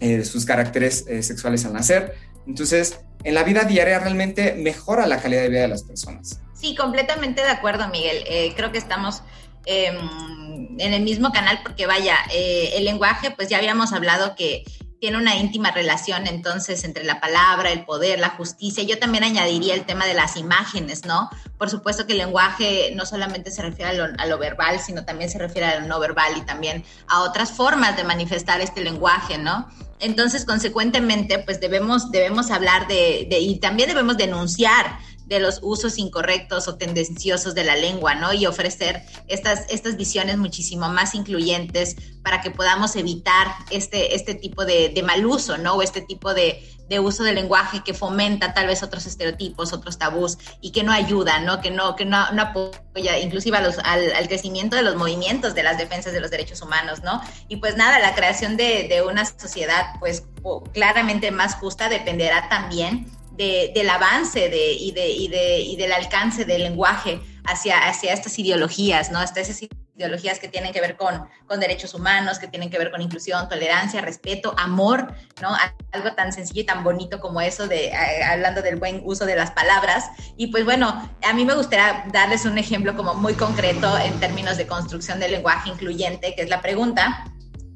eh, 0.00 0.24
sus 0.24 0.44
caracteres 0.44 1.04
eh, 1.08 1.22
sexuales 1.22 1.64
al 1.64 1.72
nacer. 1.72 2.14
Entonces, 2.46 3.00
en 3.24 3.34
la 3.34 3.42
vida 3.42 3.64
diaria 3.64 3.98
realmente 3.98 4.54
mejora 4.54 5.06
la 5.06 5.20
calidad 5.20 5.42
de 5.42 5.48
vida 5.48 5.62
de 5.62 5.68
las 5.68 5.82
personas. 5.82 6.40
Sí, 6.54 6.74
completamente 6.74 7.42
de 7.42 7.50
acuerdo, 7.50 7.88
Miguel. 7.88 8.24
Eh, 8.26 8.54
creo 8.56 8.72
que 8.72 8.78
estamos 8.78 9.22
em, 9.66 10.78
en 10.78 10.92
el 10.92 11.02
mismo 11.02 11.32
canal 11.32 11.60
porque 11.62 11.86
vaya, 11.86 12.16
eh, 12.32 12.70
el 12.74 12.84
lenguaje, 12.84 13.30
pues 13.30 13.48
ya 13.48 13.58
habíamos 13.58 13.92
hablado 13.92 14.36
que 14.36 14.64
tiene 15.00 15.18
una 15.18 15.36
íntima 15.36 15.70
relación 15.70 16.26
entonces 16.26 16.84
entre 16.84 17.04
la 17.04 17.20
palabra, 17.20 17.70
el 17.70 17.84
poder, 17.84 18.18
la 18.18 18.30
justicia. 18.30 18.82
Yo 18.84 18.98
también 18.98 19.24
añadiría 19.24 19.74
el 19.74 19.84
tema 19.84 20.06
de 20.06 20.14
las 20.14 20.36
imágenes, 20.36 21.04
¿no? 21.04 21.30
Por 21.58 21.70
supuesto 21.70 22.06
que 22.06 22.12
el 22.12 22.18
lenguaje 22.18 22.92
no 22.94 23.06
solamente 23.06 23.50
se 23.50 23.62
refiere 23.62 23.90
a 23.90 23.92
lo, 23.94 24.14
a 24.18 24.26
lo, 24.26 24.38
verbal, 24.38 24.80
sino 24.80 25.04
también 25.04 25.30
se 25.30 25.38
refiere 25.38 25.66
a 25.66 25.80
lo 25.80 25.86
no 25.86 26.00
verbal 26.00 26.36
y 26.36 26.42
también 26.42 26.84
a 27.08 27.20
otras 27.22 27.52
formas 27.52 27.96
de 27.96 28.04
manifestar 28.04 28.60
este 28.60 28.82
lenguaje, 28.82 29.38
¿no? 29.38 29.68
Entonces, 29.98 30.44
consecuentemente, 30.44 31.38
pues 31.38 31.60
debemos, 31.60 32.10
debemos 32.10 32.50
hablar 32.50 32.86
de, 32.86 33.28
y 33.30 33.58
también 33.60 33.88
debemos 33.88 34.16
denunciar 34.16 34.98
de 35.26 35.40
los 35.40 35.60
usos 35.62 35.98
incorrectos 35.98 36.68
o 36.68 36.76
tendenciosos 36.76 37.54
de 37.54 37.64
la 37.64 37.76
lengua, 37.76 38.14
¿no? 38.14 38.32
Y 38.32 38.46
ofrecer 38.46 39.02
estas, 39.26 39.64
estas 39.68 39.96
visiones 39.96 40.38
muchísimo 40.38 40.88
más 40.88 41.14
incluyentes 41.14 41.96
para 42.22 42.40
que 42.40 42.50
podamos 42.50 42.96
evitar 42.96 43.48
este, 43.70 44.14
este 44.14 44.34
tipo 44.34 44.64
de, 44.64 44.88
de 44.88 45.02
mal 45.02 45.26
uso, 45.26 45.58
¿no? 45.58 45.74
O 45.74 45.82
este 45.82 46.00
tipo 46.00 46.32
de, 46.32 46.62
de 46.88 47.00
uso 47.00 47.24
del 47.24 47.34
lenguaje 47.34 47.82
que 47.84 47.94
fomenta 47.94 48.54
tal 48.54 48.68
vez 48.68 48.82
otros 48.82 49.06
estereotipos, 49.06 49.72
otros 49.72 49.98
tabús 49.98 50.38
y 50.60 50.70
que 50.70 50.84
no 50.84 50.92
ayuda, 50.92 51.40
¿no? 51.40 51.60
Que 51.60 51.70
no, 51.70 51.96
que 51.96 52.04
no, 52.04 52.30
no 52.32 52.42
apoya 52.42 53.18
inclusive 53.18 53.56
al, 53.56 53.74
al, 53.84 54.28
crecimiento 54.28 54.76
de 54.76 54.82
los 54.82 54.96
movimientos 54.96 55.54
de 55.54 55.62
las 55.62 55.78
defensas 55.78 56.12
de 56.12 56.20
los 56.20 56.30
derechos 56.30 56.62
humanos, 56.62 57.02
¿no? 57.02 57.20
Y 57.48 57.56
pues 57.56 57.76
nada, 57.76 57.98
la 57.98 58.14
creación 58.14 58.56
de, 58.56 58.86
de 58.88 59.02
una 59.02 59.24
sociedad 59.24 59.86
pues 59.98 60.24
claramente 60.72 61.30
más 61.32 61.56
justa 61.56 61.88
dependerá 61.88 62.48
también 62.48 63.10
de, 63.36 63.72
del 63.74 63.88
avance 63.90 64.48
de, 64.48 64.72
y, 64.72 64.92
de, 64.92 65.08
y, 65.08 65.28
de, 65.28 65.60
y 65.60 65.76
del 65.76 65.92
alcance 65.92 66.44
del 66.44 66.62
lenguaje 66.62 67.20
hacia, 67.44 67.88
hacia 67.88 68.12
estas 68.12 68.38
ideologías, 68.38 69.10
¿no? 69.10 69.18
Hasta 69.18 69.40
esas 69.40 69.60
ideologías 69.96 70.38
que 70.38 70.48
tienen 70.48 70.72
que 70.72 70.80
ver 70.80 70.96
con, 70.96 71.26
con 71.46 71.58
derechos 71.58 71.94
humanos, 71.94 72.38
que 72.38 72.48
tienen 72.48 72.70
que 72.70 72.78
ver 72.78 72.90
con 72.90 73.00
inclusión, 73.00 73.48
tolerancia, 73.48 74.00
respeto, 74.02 74.54
amor, 74.58 75.14
¿no? 75.40 75.56
Algo 75.92 76.12
tan 76.12 76.32
sencillo 76.32 76.62
y 76.62 76.64
tan 76.64 76.84
bonito 76.84 77.20
como 77.20 77.40
eso 77.40 77.66
de, 77.66 77.86
eh, 77.86 78.24
hablando 78.24 78.62
del 78.62 78.76
buen 78.76 79.00
uso 79.04 79.24
de 79.24 79.36
las 79.36 79.50
palabras. 79.52 80.04
Y 80.36 80.48
pues 80.48 80.64
bueno, 80.64 81.10
a 81.22 81.32
mí 81.32 81.44
me 81.44 81.54
gustaría 81.54 82.04
darles 82.12 82.44
un 82.44 82.58
ejemplo 82.58 82.94
como 82.94 83.14
muy 83.14 83.34
concreto 83.34 83.96
en 83.98 84.18
términos 84.20 84.56
de 84.56 84.66
construcción 84.66 85.18
del 85.18 85.32
lenguaje 85.32 85.70
incluyente, 85.70 86.34
que 86.34 86.42
es 86.42 86.50
la 86.50 86.60
pregunta. 86.60 87.24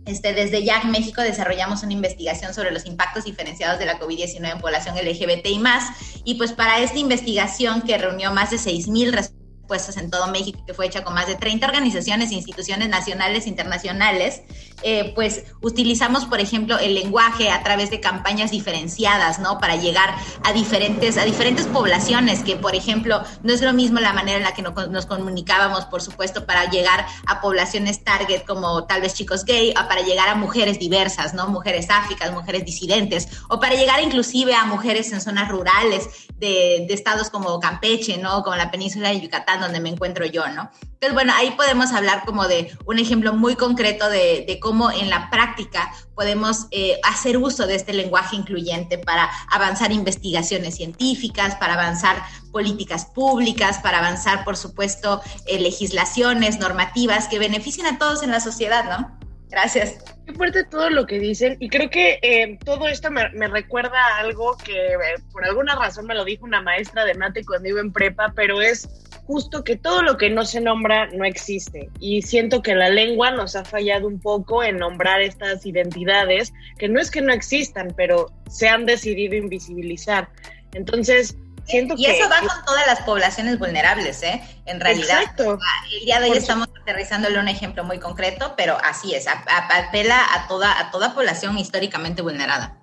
Este, 0.06 0.32
desde 0.32 0.64
YAC 0.64 0.84
México 0.86 1.20
desarrollamos 1.22 1.82
una 1.82 1.92
investigación 1.92 2.54
sobre 2.54 2.70
los 2.70 2.86
impactos 2.86 3.24
diferenciados 3.24 3.78
de 3.78 3.86
la 3.86 3.98
COVID-19 4.00 4.52
en 4.52 4.58
población 4.60 4.96
LGBT 4.96 5.46
y 5.46 5.58
más. 5.58 5.84
Y 6.24 6.34
pues 6.36 6.52
para 6.52 6.80
esta 6.80 6.98
investigación 6.98 7.82
que 7.82 7.98
reunió 7.98 8.32
más 8.32 8.50
de 8.50 8.56
6.000 8.56 9.10
respuestas, 9.10 9.40
puestas 9.70 9.98
en 9.98 10.10
todo 10.10 10.26
México, 10.26 10.64
que 10.66 10.74
fue 10.74 10.86
hecha 10.86 11.04
con 11.04 11.14
más 11.14 11.28
de 11.28 11.36
30 11.36 11.64
organizaciones 11.64 12.32
e 12.32 12.34
instituciones 12.34 12.88
nacionales 12.88 13.46
e 13.46 13.50
internacionales, 13.50 14.42
eh, 14.82 15.12
pues 15.14 15.44
utilizamos, 15.60 16.26
por 16.26 16.40
ejemplo, 16.40 16.78
el 16.78 16.94
lenguaje 16.94 17.50
a 17.50 17.62
través 17.62 17.90
de 17.90 18.00
campañas 18.00 18.50
diferenciadas, 18.50 19.38
¿no? 19.38 19.58
Para 19.58 19.76
llegar 19.76 20.14
a 20.44 20.52
diferentes, 20.52 21.18
a 21.18 21.24
diferentes 21.24 21.66
poblaciones, 21.66 22.42
que, 22.42 22.56
por 22.56 22.74
ejemplo, 22.74 23.22
no 23.42 23.52
es 23.52 23.62
lo 23.62 23.72
mismo 23.72 24.00
la 24.00 24.12
manera 24.12 24.38
en 24.38 24.44
la 24.44 24.54
que 24.54 24.62
nos 24.62 25.06
comunicábamos, 25.06 25.86
por 25.86 26.02
supuesto, 26.02 26.46
para 26.46 26.70
llegar 26.70 27.06
a 27.26 27.40
poblaciones 27.40 28.04
target 28.04 28.44
como 28.46 28.84
tal 28.84 29.02
vez 29.02 29.14
chicos 29.14 29.44
gay, 29.44 29.70
o 29.70 29.88
para 29.88 30.02
llegar 30.02 30.28
a 30.28 30.34
mujeres 30.34 30.78
diversas, 30.78 31.34
¿no? 31.34 31.48
Mujeres 31.48 31.88
áfricas, 31.90 32.32
mujeres 32.32 32.64
disidentes, 32.64 33.28
o 33.48 33.60
para 33.60 33.74
llegar 33.74 34.02
inclusive 34.02 34.54
a 34.54 34.64
mujeres 34.64 35.12
en 35.12 35.20
zonas 35.20 35.48
rurales 35.48 36.08
de, 36.36 36.86
de 36.88 36.94
estados 36.94 37.30
como 37.30 37.60
Campeche, 37.60 38.18
¿no? 38.18 38.42
Como 38.42 38.56
la 38.56 38.70
península 38.70 39.10
de 39.10 39.20
Yucatán 39.20 39.60
donde 39.60 39.80
me 39.80 39.90
encuentro 39.90 40.24
yo, 40.26 40.46
¿no? 40.48 40.70
Entonces, 41.00 41.14
bueno, 41.14 41.32
ahí 41.34 41.52
podemos 41.52 41.92
hablar 41.92 42.24
como 42.26 42.46
de 42.46 42.76
un 42.84 42.98
ejemplo 42.98 43.32
muy 43.32 43.56
concreto 43.56 44.10
de, 44.10 44.58
cómo 44.60 44.69
en 44.92 45.10
la 45.10 45.30
práctica 45.30 45.92
podemos 46.14 46.66
eh, 46.70 47.00
hacer 47.02 47.36
uso 47.36 47.66
de 47.66 47.74
este 47.74 47.92
lenguaje 47.92 48.36
incluyente 48.36 48.98
para 48.98 49.28
avanzar 49.50 49.90
investigaciones 49.92 50.76
científicas, 50.76 51.56
para 51.56 51.74
avanzar 51.74 52.22
políticas 52.52 53.06
públicas, 53.06 53.78
para 53.78 53.98
avanzar, 53.98 54.44
por 54.44 54.56
supuesto, 54.56 55.20
eh, 55.46 55.58
legislaciones, 55.58 56.58
normativas 56.58 57.28
que 57.28 57.38
beneficien 57.38 57.86
a 57.86 57.98
todos 57.98 58.22
en 58.22 58.30
la 58.30 58.40
sociedad, 58.40 58.84
¿no? 58.84 59.18
Gracias. 59.48 59.98
Qué 60.26 60.32
fuerte 60.34 60.64
todo 60.64 60.90
lo 60.90 61.06
que 61.06 61.18
dicen 61.18 61.56
y 61.58 61.68
creo 61.68 61.90
que 61.90 62.20
eh, 62.22 62.58
todo 62.64 62.86
esto 62.86 63.10
me, 63.10 63.48
recuerda 63.48 63.98
a 63.98 64.18
algo 64.18 64.56
que 64.56 64.94
por 65.32 65.44
alguna 65.44 65.74
razón 65.74 66.06
me 66.06 66.14
lo 66.14 66.24
dijo 66.24 66.44
una 66.44 66.62
maestra 66.62 67.04
de 67.04 67.14
mate 67.14 67.44
cuando 67.44 67.68
iba 67.68 67.80
en 67.80 67.92
prepa, 67.92 68.32
pero 68.36 68.62
es 68.62 68.88
justo 69.30 69.62
que 69.62 69.76
todo 69.76 70.02
lo 70.02 70.16
que 70.16 70.28
no 70.28 70.44
se 70.44 70.60
nombra 70.60 71.06
no 71.12 71.24
existe. 71.24 71.88
Y 72.00 72.22
siento 72.22 72.62
que 72.62 72.74
la 72.74 72.88
lengua 72.88 73.30
nos 73.30 73.54
ha 73.54 73.64
fallado 73.64 74.08
un 74.08 74.18
poco 74.18 74.64
en 74.64 74.78
nombrar 74.78 75.20
estas 75.20 75.64
identidades, 75.64 76.52
que 76.78 76.88
no 76.88 77.00
es 77.00 77.12
que 77.12 77.20
no 77.20 77.32
existan, 77.32 77.94
pero 77.96 78.26
se 78.48 78.68
han 78.68 78.86
decidido 78.86 79.36
invisibilizar. 79.36 80.28
Entonces, 80.72 81.36
siento 81.64 81.94
y 81.96 82.06
eso 82.06 82.28
va 82.28 82.40
con 82.40 82.64
todas 82.66 82.84
las 82.88 83.02
poblaciones 83.02 83.56
vulnerables, 83.60 84.20
¿eh? 84.24 84.42
En 84.66 84.80
realidad. 84.80 85.20
Exacto. 85.20 85.60
El 85.96 86.06
día 86.06 86.18
de 86.18 86.30
hoy 86.30 86.36
estamos 86.36 86.66
aterrizándole 86.82 87.38
un 87.38 87.46
ejemplo 87.46 87.84
muy 87.84 88.00
concreto, 88.00 88.54
pero 88.56 88.78
así 88.82 89.14
es, 89.14 89.26
apela 89.28 90.26
a 90.34 90.48
toda, 90.48 90.76
a 90.76 90.90
toda 90.90 91.14
población 91.14 91.56
históricamente 91.56 92.20
vulnerada. 92.20 92.80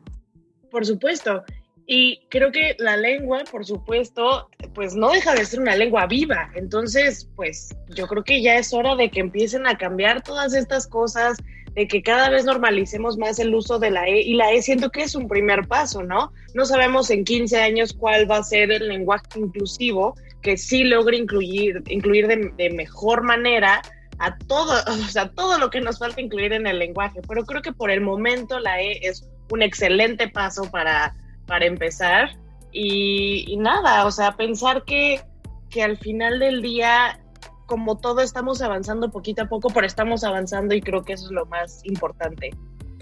Por 0.71 0.85
supuesto. 0.85 1.43
Y 1.89 2.19
creo 2.27 2.51
que 2.51 2.75
la 2.79 2.97
lengua, 2.97 3.45
por 3.49 3.65
supuesto, 3.65 4.49
pues 4.75 4.93
no 4.93 5.09
deja 5.09 5.33
de 5.33 5.45
ser 5.45 5.61
una 5.61 5.73
lengua 5.73 6.05
viva. 6.05 6.51
Entonces, 6.53 7.29
pues 7.37 7.73
yo 7.95 8.07
creo 8.07 8.25
que 8.25 8.41
ya 8.41 8.57
es 8.57 8.73
hora 8.73 8.97
de 8.97 9.09
que 9.09 9.21
empiecen 9.21 9.65
a 9.65 9.77
cambiar 9.77 10.21
todas 10.21 10.53
estas 10.53 10.85
cosas, 10.85 11.37
de 11.75 11.87
que 11.87 12.03
cada 12.03 12.29
vez 12.29 12.43
normalicemos 12.43 13.17
más 13.17 13.39
el 13.39 13.55
uso 13.55 13.79
de 13.79 13.91
la 13.91 14.05
E. 14.05 14.19
Y 14.19 14.33
la 14.33 14.51
E 14.51 14.61
siento 14.61 14.89
que 14.89 15.03
es 15.03 15.15
un 15.15 15.29
primer 15.29 15.65
paso, 15.69 16.03
¿no? 16.03 16.33
No 16.53 16.65
sabemos 16.65 17.09
en 17.09 17.23
15 17.23 17.57
años 17.61 17.93
cuál 17.93 18.29
va 18.29 18.39
a 18.39 18.43
ser 18.43 18.69
el 18.69 18.89
lenguaje 18.89 19.39
inclusivo 19.39 20.13
que 20.41 20.57
sí 20.57 20.83
logre 20.83 21.15
incluir, 21.15 21.83
incluir 21.87 22.27
de, 22.27 22.51
de 22.57 22.69
mejor 22.71 23.23
manera 23.23 23.81
a 24.19 24.37
todo, 24.39 24.73
o 24.91 25.07
sea, 25.09 25.29
todo 25.29 25.57
lo 25.57 25.69
que 25.69 25.79
nos 25.79 25.99
falta 25.99 26.19
incluir 26.19 26.51
en 26.51 26.67
el 26.67 26.79
lenguaje. 26.79 27.21
Pero 27.25 27.45
creo 27.45 27.61
que 27.61 27.71
por 27.71 27.91
el 27.91 28.01
momento 28.01 28.59
la 28.59 28.81
E 28.81 28.99
es 29.07 29.25
un 29.51 29.61
excelente 29.61 30.27
paso 30.27 30.69
para 30.69 31.15
para 31.47 31.65
empezar. 31.65 32.37
Y, 32.71 33.55
nada, 33.57 34.05
o 34.05 34.11
sea, 34.11 34.35
pensar 34.35 34.83
que, 34.83 35.21
que 35.69 35.81
al 35.81 35.97
final 35.97 36.39
del 36.39 36.61
día, 36.61 37.19
como 37.65 37.97
todo 37.97 38.21
estamos 38.21 38.61
avanzando 38.61 39.09
poquito 39.09 39.43
a 39.43 39.49
poco, 39.49 39.69
pero 39.69 39.87
estamos 39.87 40.23
avanzando 40.23 40.75
y 40.75 40.81
creo 40.81 41.03
que 41.03 41.13
eso 41.13 41.25
es 41.25 41.31
lo 41.31 41.45
más 41.47 41.81
importante. 41.85 42.51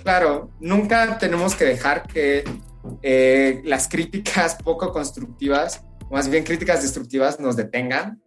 Claro, 0.01 0.51
nunca 0.59 1.17
tenemos 1.17 1.55
que 1.55 1.65
dejar 1.65 2.07
que 2.07 2.43
eh, 3.01 3.61
las 3.65 3.87
críticas 3.87 4.55
poco 4.63 4.93
constructivas, 4.93 5.83
más 6.11 6.29
bien 6.29 6.43
críticas 6.43 6.81
destructivas, 6.81 7.39
nos 7.39 7.55
detengan. 7.55 8.21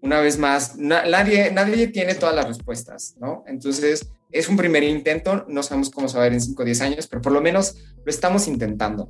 Una 0.00 0.20
vez 0.20 0.38
más, 0.38 0.76
nadie, 0.76 1.50
nadie 1.50 1.88
tiene 1.88 2.14
todas 2.14 2.34
las 2.34 2.46
respuestas, 2.46 3.16
¿no? 3.18 3.42
Entonces, 3.48 4.08
es 4.30 4.48
un 4.48 4.56
primer 4.56 4.82
intento, 4.82 5.44
no 5.48 5.62
sabemos 5.62 5.90
cómo 5.90 6.08
se 6.08 6.16
va 6.16 6.22
a 6.22 6.26
ver 6.26 6.34
en 6.34 6.40
5 6.40 6.62
o 6.62 6.64
10 6.64 6.80
años, 6.82 7.06
pero 7.06 7.22
por 7.22 7.32
lo 7.32 7.40
menos 7.40 7.76
lo 8.04 8.10
estamos 8.10 8.46
intentando. 8.46 9.08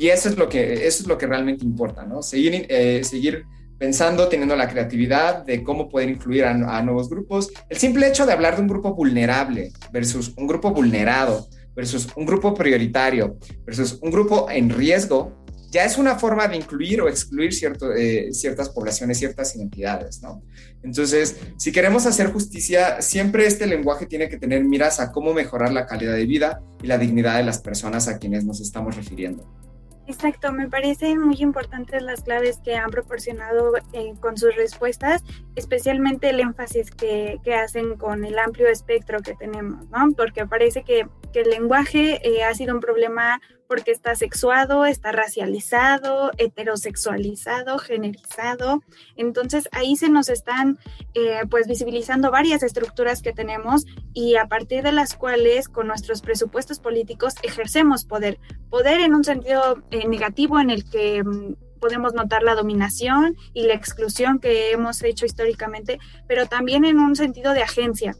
Y 0.00 0.08
eso 0.08 0.30
es 0.30 0.38
lo 0.38 0.48
que, 0.48 0.86
eso 0.86 1.02
es 1.02 1.06
lo 1.06 1.18
que 1.18 1.26
realmente 1.26 1.62
importa, 1.62 2.06
¿no? 2.06 2.22
Seguir, 2.22 2.64
eh, 2.70 3.04
seguir 3.04 3.44
pensando, 3.78 4.28
teniendo 4.28 4.56
la 4.56 4.66
creatividad 4.66 5.44
de 5.44 5.62
cómo 5.62 5.90
poder 5.90 6.08
incluir 6.08 6.46
a, 6.46 6.82
nuevos 6.82 7.10
grupos. 7.10 7.50
El 7.68 7.76
simple 7.76 8.08
hecho 8.08 8.24
de 8.24 8.32
hablar 8.32 8.56
de 8.56 8.62
un 8.62 8.68
grupo 8.68 8.94
vulnerable 8.94 9.72
versus 9.92 10.32
un 10.38 10.46
grupo 10.46 10.70
vulnerado 10.70 11.46
versus 11.76 12.08
un 12.16 12.24
grupo 12.24 12.54
prioritario 12.54 13.36
versus 13.66 13.98
un 14.00 14.10
grupo 14.10 14.48
en 14.50 14.70
riesgo, 14.70 15.44
ya 15.70 15.84
es 15.84 15.98
una 15.98 16.18
forma 16.18 16.48
de 16.48 16.56
incluir 16.56 17.02
o 17.02 17.08
excluir 17.08 17.52
cierto, 17.52 17.92
eh, 17.92 18.32
ciertas 18.32 18.70
poblaciones, 18.70 19.18
ciertas 19.18 19.54
identidades, 19.54 20.22
¿no? 20.22 20.42
Entonces, 20.82 21.36
si 21.58 21.72
queremos 21.72 22.06
hacer 22.06 22.32
justicia, 22.32 23.02
siempre 23.02 23.46
este 23.46 23.66
lenguaje 23.66 24.06
tiene 24.06 24.30
que 24.30 24.38
tener 24.38 24.64
miras 24.64 24.98
a 24.98 25.12
cómo 25.12 25.34
mejorar 25.34 25.74
la 25.74 25.84
calidad 25.84 26.14
de 26.14 26.24
vida 26.24 26.62
y 26.82 26.86
la 26.86 26.96
dignidad 26.96 27.36
de 27.36 27.44
las 27.44 27.60
personas 27.60 28.08
a 28.08 28.18
quienes 28.18 28.46
nos 28.46 28.62
estamos 28.62 28.96
refiriendo. 28.96 29.60
Exacto, 30.10 30.50
me 30.50 30.68
parecen 30.68 31.20
muy 31.20 31.36
importantes 31.36 32.02
las 32.02 32.22
claves 32.22 32.58
que 32.64 32.74
han 32.74 32.90
proporcionado 32.90 33.74
eh, 33.92 34.12
con 34.18 34.36
sus 34.36 34.56
respuestas, 34.56 35.22
especialmente 35.54 36.30
el 36.30 36.40
énfasis 36.40 36.90
que, 36.90 37.38
que, 37.44 37.54
hacen 37.54 37.96
con 37.96 38.24
el 38.24 38.36
amplio 38.36 38.66
espectro 38.66 39.20
que 39.20 39.36
tenemos, 39.36 39.88
¿no? 39.90 40.10
Porque 40.16 40.46
parece 40.46 40.82
que, 40.82 41.06
que 41.32 41.42
el 41.42 41.50
lenguaje 41.50 42.20
eh, 42.28 42.42
ha 42.42 42.52
sido 42.54 42.74
un 42.74 42.80
problema 42.80 43.40
porque 43.70 43.92
está 43.92 44.16
sexuado, 44.16 44.84
está 44.84 45.12
racializado, 45.12 46.32
heterosexualizado, 46.38 47.78
generizado. 47.78 48.82
Entonces 49.14 49.68
ahí 49.70 49.94
se 49.94 50.08
nos 50.08 50.28
están 50.28 50.76
eh, 51.14 51.42
pues 51.48 51.68
visibilizando 51.68 52.32
varias 52.32 52.64
estructuras 52.64 53.22
que 53.22 53.32
tenemos 53.32 53.86
y 54.12 54.34
a 54.34 54.46
partir 54.46 54.82
de 54.82 54.90
las 54.90 55.14
cuales 55.14 55.68
con 55.68 55.86
nuestros 55.86 56.20
presupuestos 56.20 56.80
políticos 56.80 57.34
ejercemos 57.44 58.04
poder. 58.04 58.40
Poder 58.70 59.02
en 59.02 59.14
un 59.14 59.22
sentido 59.22 59.80
eh, 59.92 60.08
negativo 60.08 60.58
en 60.58 60.70
el 60.70 60.90
que 60.90 61.22
mm, 61.22 61.54
podemos 61.78 62.12
notar 62.12 62.42
la 62.42 62.56
dominación 62.56 63.36
y 63.54 63.68
la 63.68 63.74
exclusión 63.74 64.40
que 64.40 64.72
hemos 64.72 65.00
hecho 65.04 65.26
históricamente, 65.26 66.00
pero 66.26 66.46
también 66.46 66.84
en 66.84 66.98
un 66.98 67.14
sentido 67.14 67.52
de 67.54 67.62
agencia, 67.62 68.16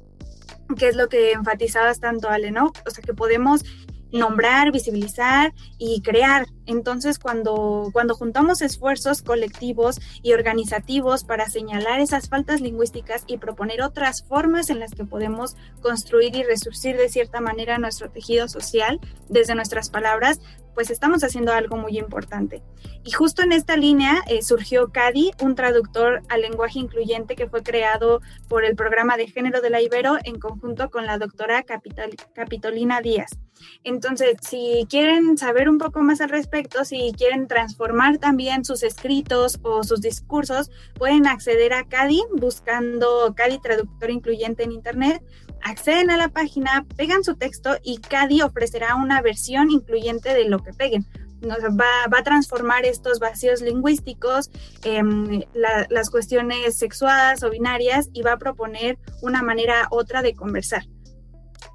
que 0.78 0.87
es 0.87 0.95
lo 0.95 1.09
que 1.09 1.33
enfatizabas 1.33 1.99
tanto, 1.99 2.28
Ale, 2.28 2.52
¿no? 2.52 2.73
O 2.87 2.90
sea, 2.90 3.02
que 3.02 3.14
podemos 3.14 3.64
nombrar, 4.12 4.73
visibilizar 4.73 5.52
y 5.79 6.00
crear 6.02 6.47
Entonces, 6.70 7.18
cuando, 7.18 7.90
cuando 7.92 8.14
juntamos 8.14 8.62
esfuerzos 8.62 9.22
colectivos 9.22 9.98
y 10.22 10.34
organizativos 10.34 11.24
para 11.24 11.48
señalar 11.48 11.98
esas 11.98 12.28
faltas 12.28 12.60
lingüísticas 12.60 13.24
y 13.26 13.38
proponer 13.38 13.82
otras 13.82 14.22
formas 14.22 14.70
en 14.70 14.78
las 14.78 14.92
que 14.92 15.04
podemos 15.04 15.56
construir 15.82 16.36
y 16.36 16.44
resurcir 16.44 16.96
de 16.96 17.08
cierta 17.08 17.40
manera 17.40 17.78
nuestro 17.78 18.08
tejido 18.08 18.46
social 18.46 19.00
desde 19.28 19.56
nuestras 19.56 19.90
palabras, 19.90 20.38
pues 20.74 20.90
estamos 20.90 21.24
haciendo 21.24 21.52
algo 21.52 21.76
muy 21.76 21.98
importante. 21.98 22.62
Y 23.02 23.10
justo 23.10 23.42
en 23.42 23.50
esta 23.50 23.76
línea 23.76 24.22
eh, 24.28 24.42
surgió 24.42 24.92
CADI, 24.92 25.32
un 25.42 25.56
traductor 25.56 26.22
al 26.28 26.42
lenguaje 26.42 26.78
incluyente 26.78 27.34
que 27.34 27.48
fue 27.48 27.62
creado 27.62 28.20
por 28.48 28.64
el 28.64 28.76
programa 28.76 29.16
de 29.16 29.26
género 29.26 29.60
de 29.60 29.70
la 29.70 29.80
Ibero 29.80 30.18
en 30.22 30.38
conjunto 30.38 30.88
con 30.90 31.06
la 31.06 31.18
doctora 31.18 31.64
Capitolina 31.64 33.00
Díaz. 33.00 33.30
Entonces, 33.84 34.36
si 34.42 34.86
quieren 34.88 35.36
saber 35.38 35.68
un 35.68 35.78
poco 35.78 36.02
más 36.02 36.20
al 36.20 36.30
respecto, 36.30 36.60
si 36.85 37.12
quieren 37.17 37.47
transformar 37.47 38.19
también 38.19 38.64
sus 38.64 38.83
escritos 38.83 39.59
o 39.62 39.83
sus 39.83 40.00
discursos, 40.00 40.71
pueden 40.95 41.26
acceder 41.26 41.73
a 41.73 41.85
CADI 41.85 42.23
buscando 42.37 43.35
CADI 43.35 43.59
Traductor 43.61 44.11
Incluyente 44.11 44.64
en 44.64 44.73
Internet 44.73 45.23
acceden 45.62 46.11
a 46.11 46.17
la 46.17 46.29
página, 46.29 46.87
pegan 46.97 47.25
su 47.25 47.37
texto 47.37 47.76
y 47.83 47.99
CADI 47.99 48.43
ofrecerá 48.43 48.95
una 48.97 49.21
versión 49.23 49.71
incluyente 49.71 50.35
de 50.35 50.45
lo 50.45 50.61
que 50.61 50.73
peguen. 50.73 51.07
Va, 51.43 52.07
va 52.12 52.19
a 52.19 52.23
transformar 52.23 52.85
estos 52.85 53.19
vacíos 53.19 53.62
lingüísticos, 53.62 54.50
em, 54.85 55.43
las 55.55 56.11
cuestiones 56.11 56.76
sexuadas 56.76 57.43
o 57.43 57.50
binarias 57.50 58.11
y 58.12 58.23
va 58.23 58.33
a 58.33 58.38
proponer 58.38 58.99
una 59.23 59.43
manera 59.43 59.88
otra 59.90 60.21
de 60.21 60.35
conversar. 60.35 60.85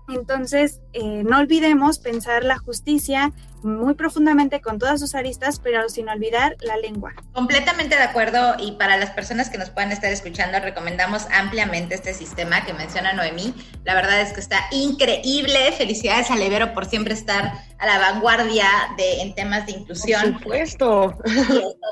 Entonces, 0.08 0.82
eh, 0.94 1.24
no 1.24 1.40
olvidemos 1.40 2.00
pensar 2.00 2.44
la 2.44 2.58
justicia 2.58 3.34
muy 3.64 3.96
profundamente 3.96 4.62
con 4.62 4.78
todas 4.78 5.00
sus 5.00 5.16
aristas, 5.16 5.60
pero 5.60 5.90
sin 5.90 6.08
olvidar 6.08 6.56
la 6.60 6.78
lengua. 6.78 7.14
Completamente 7.34 7.96
de 7.96 8.04
acuerdo 8.04 8.56
y 8.60 8.74
para 8.74 8.96
las 8.98 9.10
personas 9.10 9.50
que 9.50 9.58
nos 9.58 9.72
puedan 9.72 9.92
estar 9.92 10.12
escuchando, 10.12 10.60
recomendamos 10.60 11.26
ampliamente 11.32 11.96
este 11.96 12.14
sistema 12.14 12.64
que 12.64 12.74
menciona 12.74 13.14
Noemí. 13.14 13.54
La 13.84 13.96
verdad 13.96 14.22
es 14.22 14.34
que 14.34 14.40
está 14.40 14.60
increíble. 14.72 15.72
Felicidades 15.72 16.30
a 16.30 16.36
Levero 16.36 16.74
por 16.74 16.86
siempre 16.86 17.16
estar 17.16 17.54
a 17.80 17.86
la 17.88 17.98
vanguardia 17.98 18.68
de, 18.98 19.22
en 19.22 19.34
temas 19.34 19.66
de 19.66 19.72
inclusión. 19.72 20.34
Por 20.34 20.42
supuesto. 20.42 21.18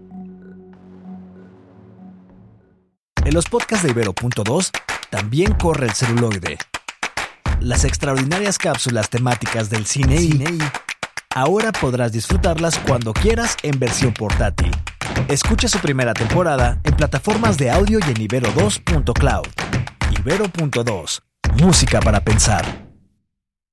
En 3.24 3.34
los 3.34 3.46
podcasts 3.46 3.86
de 3.86 3.92
Ibero.2 3.92 4.72
también 5.10 5.54
corre 5.54 5.86
el 5.86 5.94
celuloide. 5.94 6.58
Las 7.62 7.86
extraordinarias 7.86 8.58
cápsulas 8.58 9.10
temáticas 9.10 9.70
del 9.70 9.86
cine 9.86 10.22
y 10.22 10.38
ahora 11.34 11.72
podrás 11.72 12.12
disfrutarlas 12.12 12.78
cuando 12.80 13.14
quieras 13.14 13.56
en 13.64 13.80
versión 13.80 14.14
portátil. 14.14 14.72
Escucha 15.28 15.68
su 15.68 15.80
primera 15.80 16.14
temporada 16.14 16.80
en 16.84 16.96
plataformas 16.96 17.58
de 17.58 17.70
audio 17.72 18.00
y 18.00 18.04
en 18.04 18.28
ibero2.cloud. 18.28 19.48
Ibero.2. 20.20 21.22
Música 21.62 22.00
para 22.00 22.22
pensar. 22.22 22.89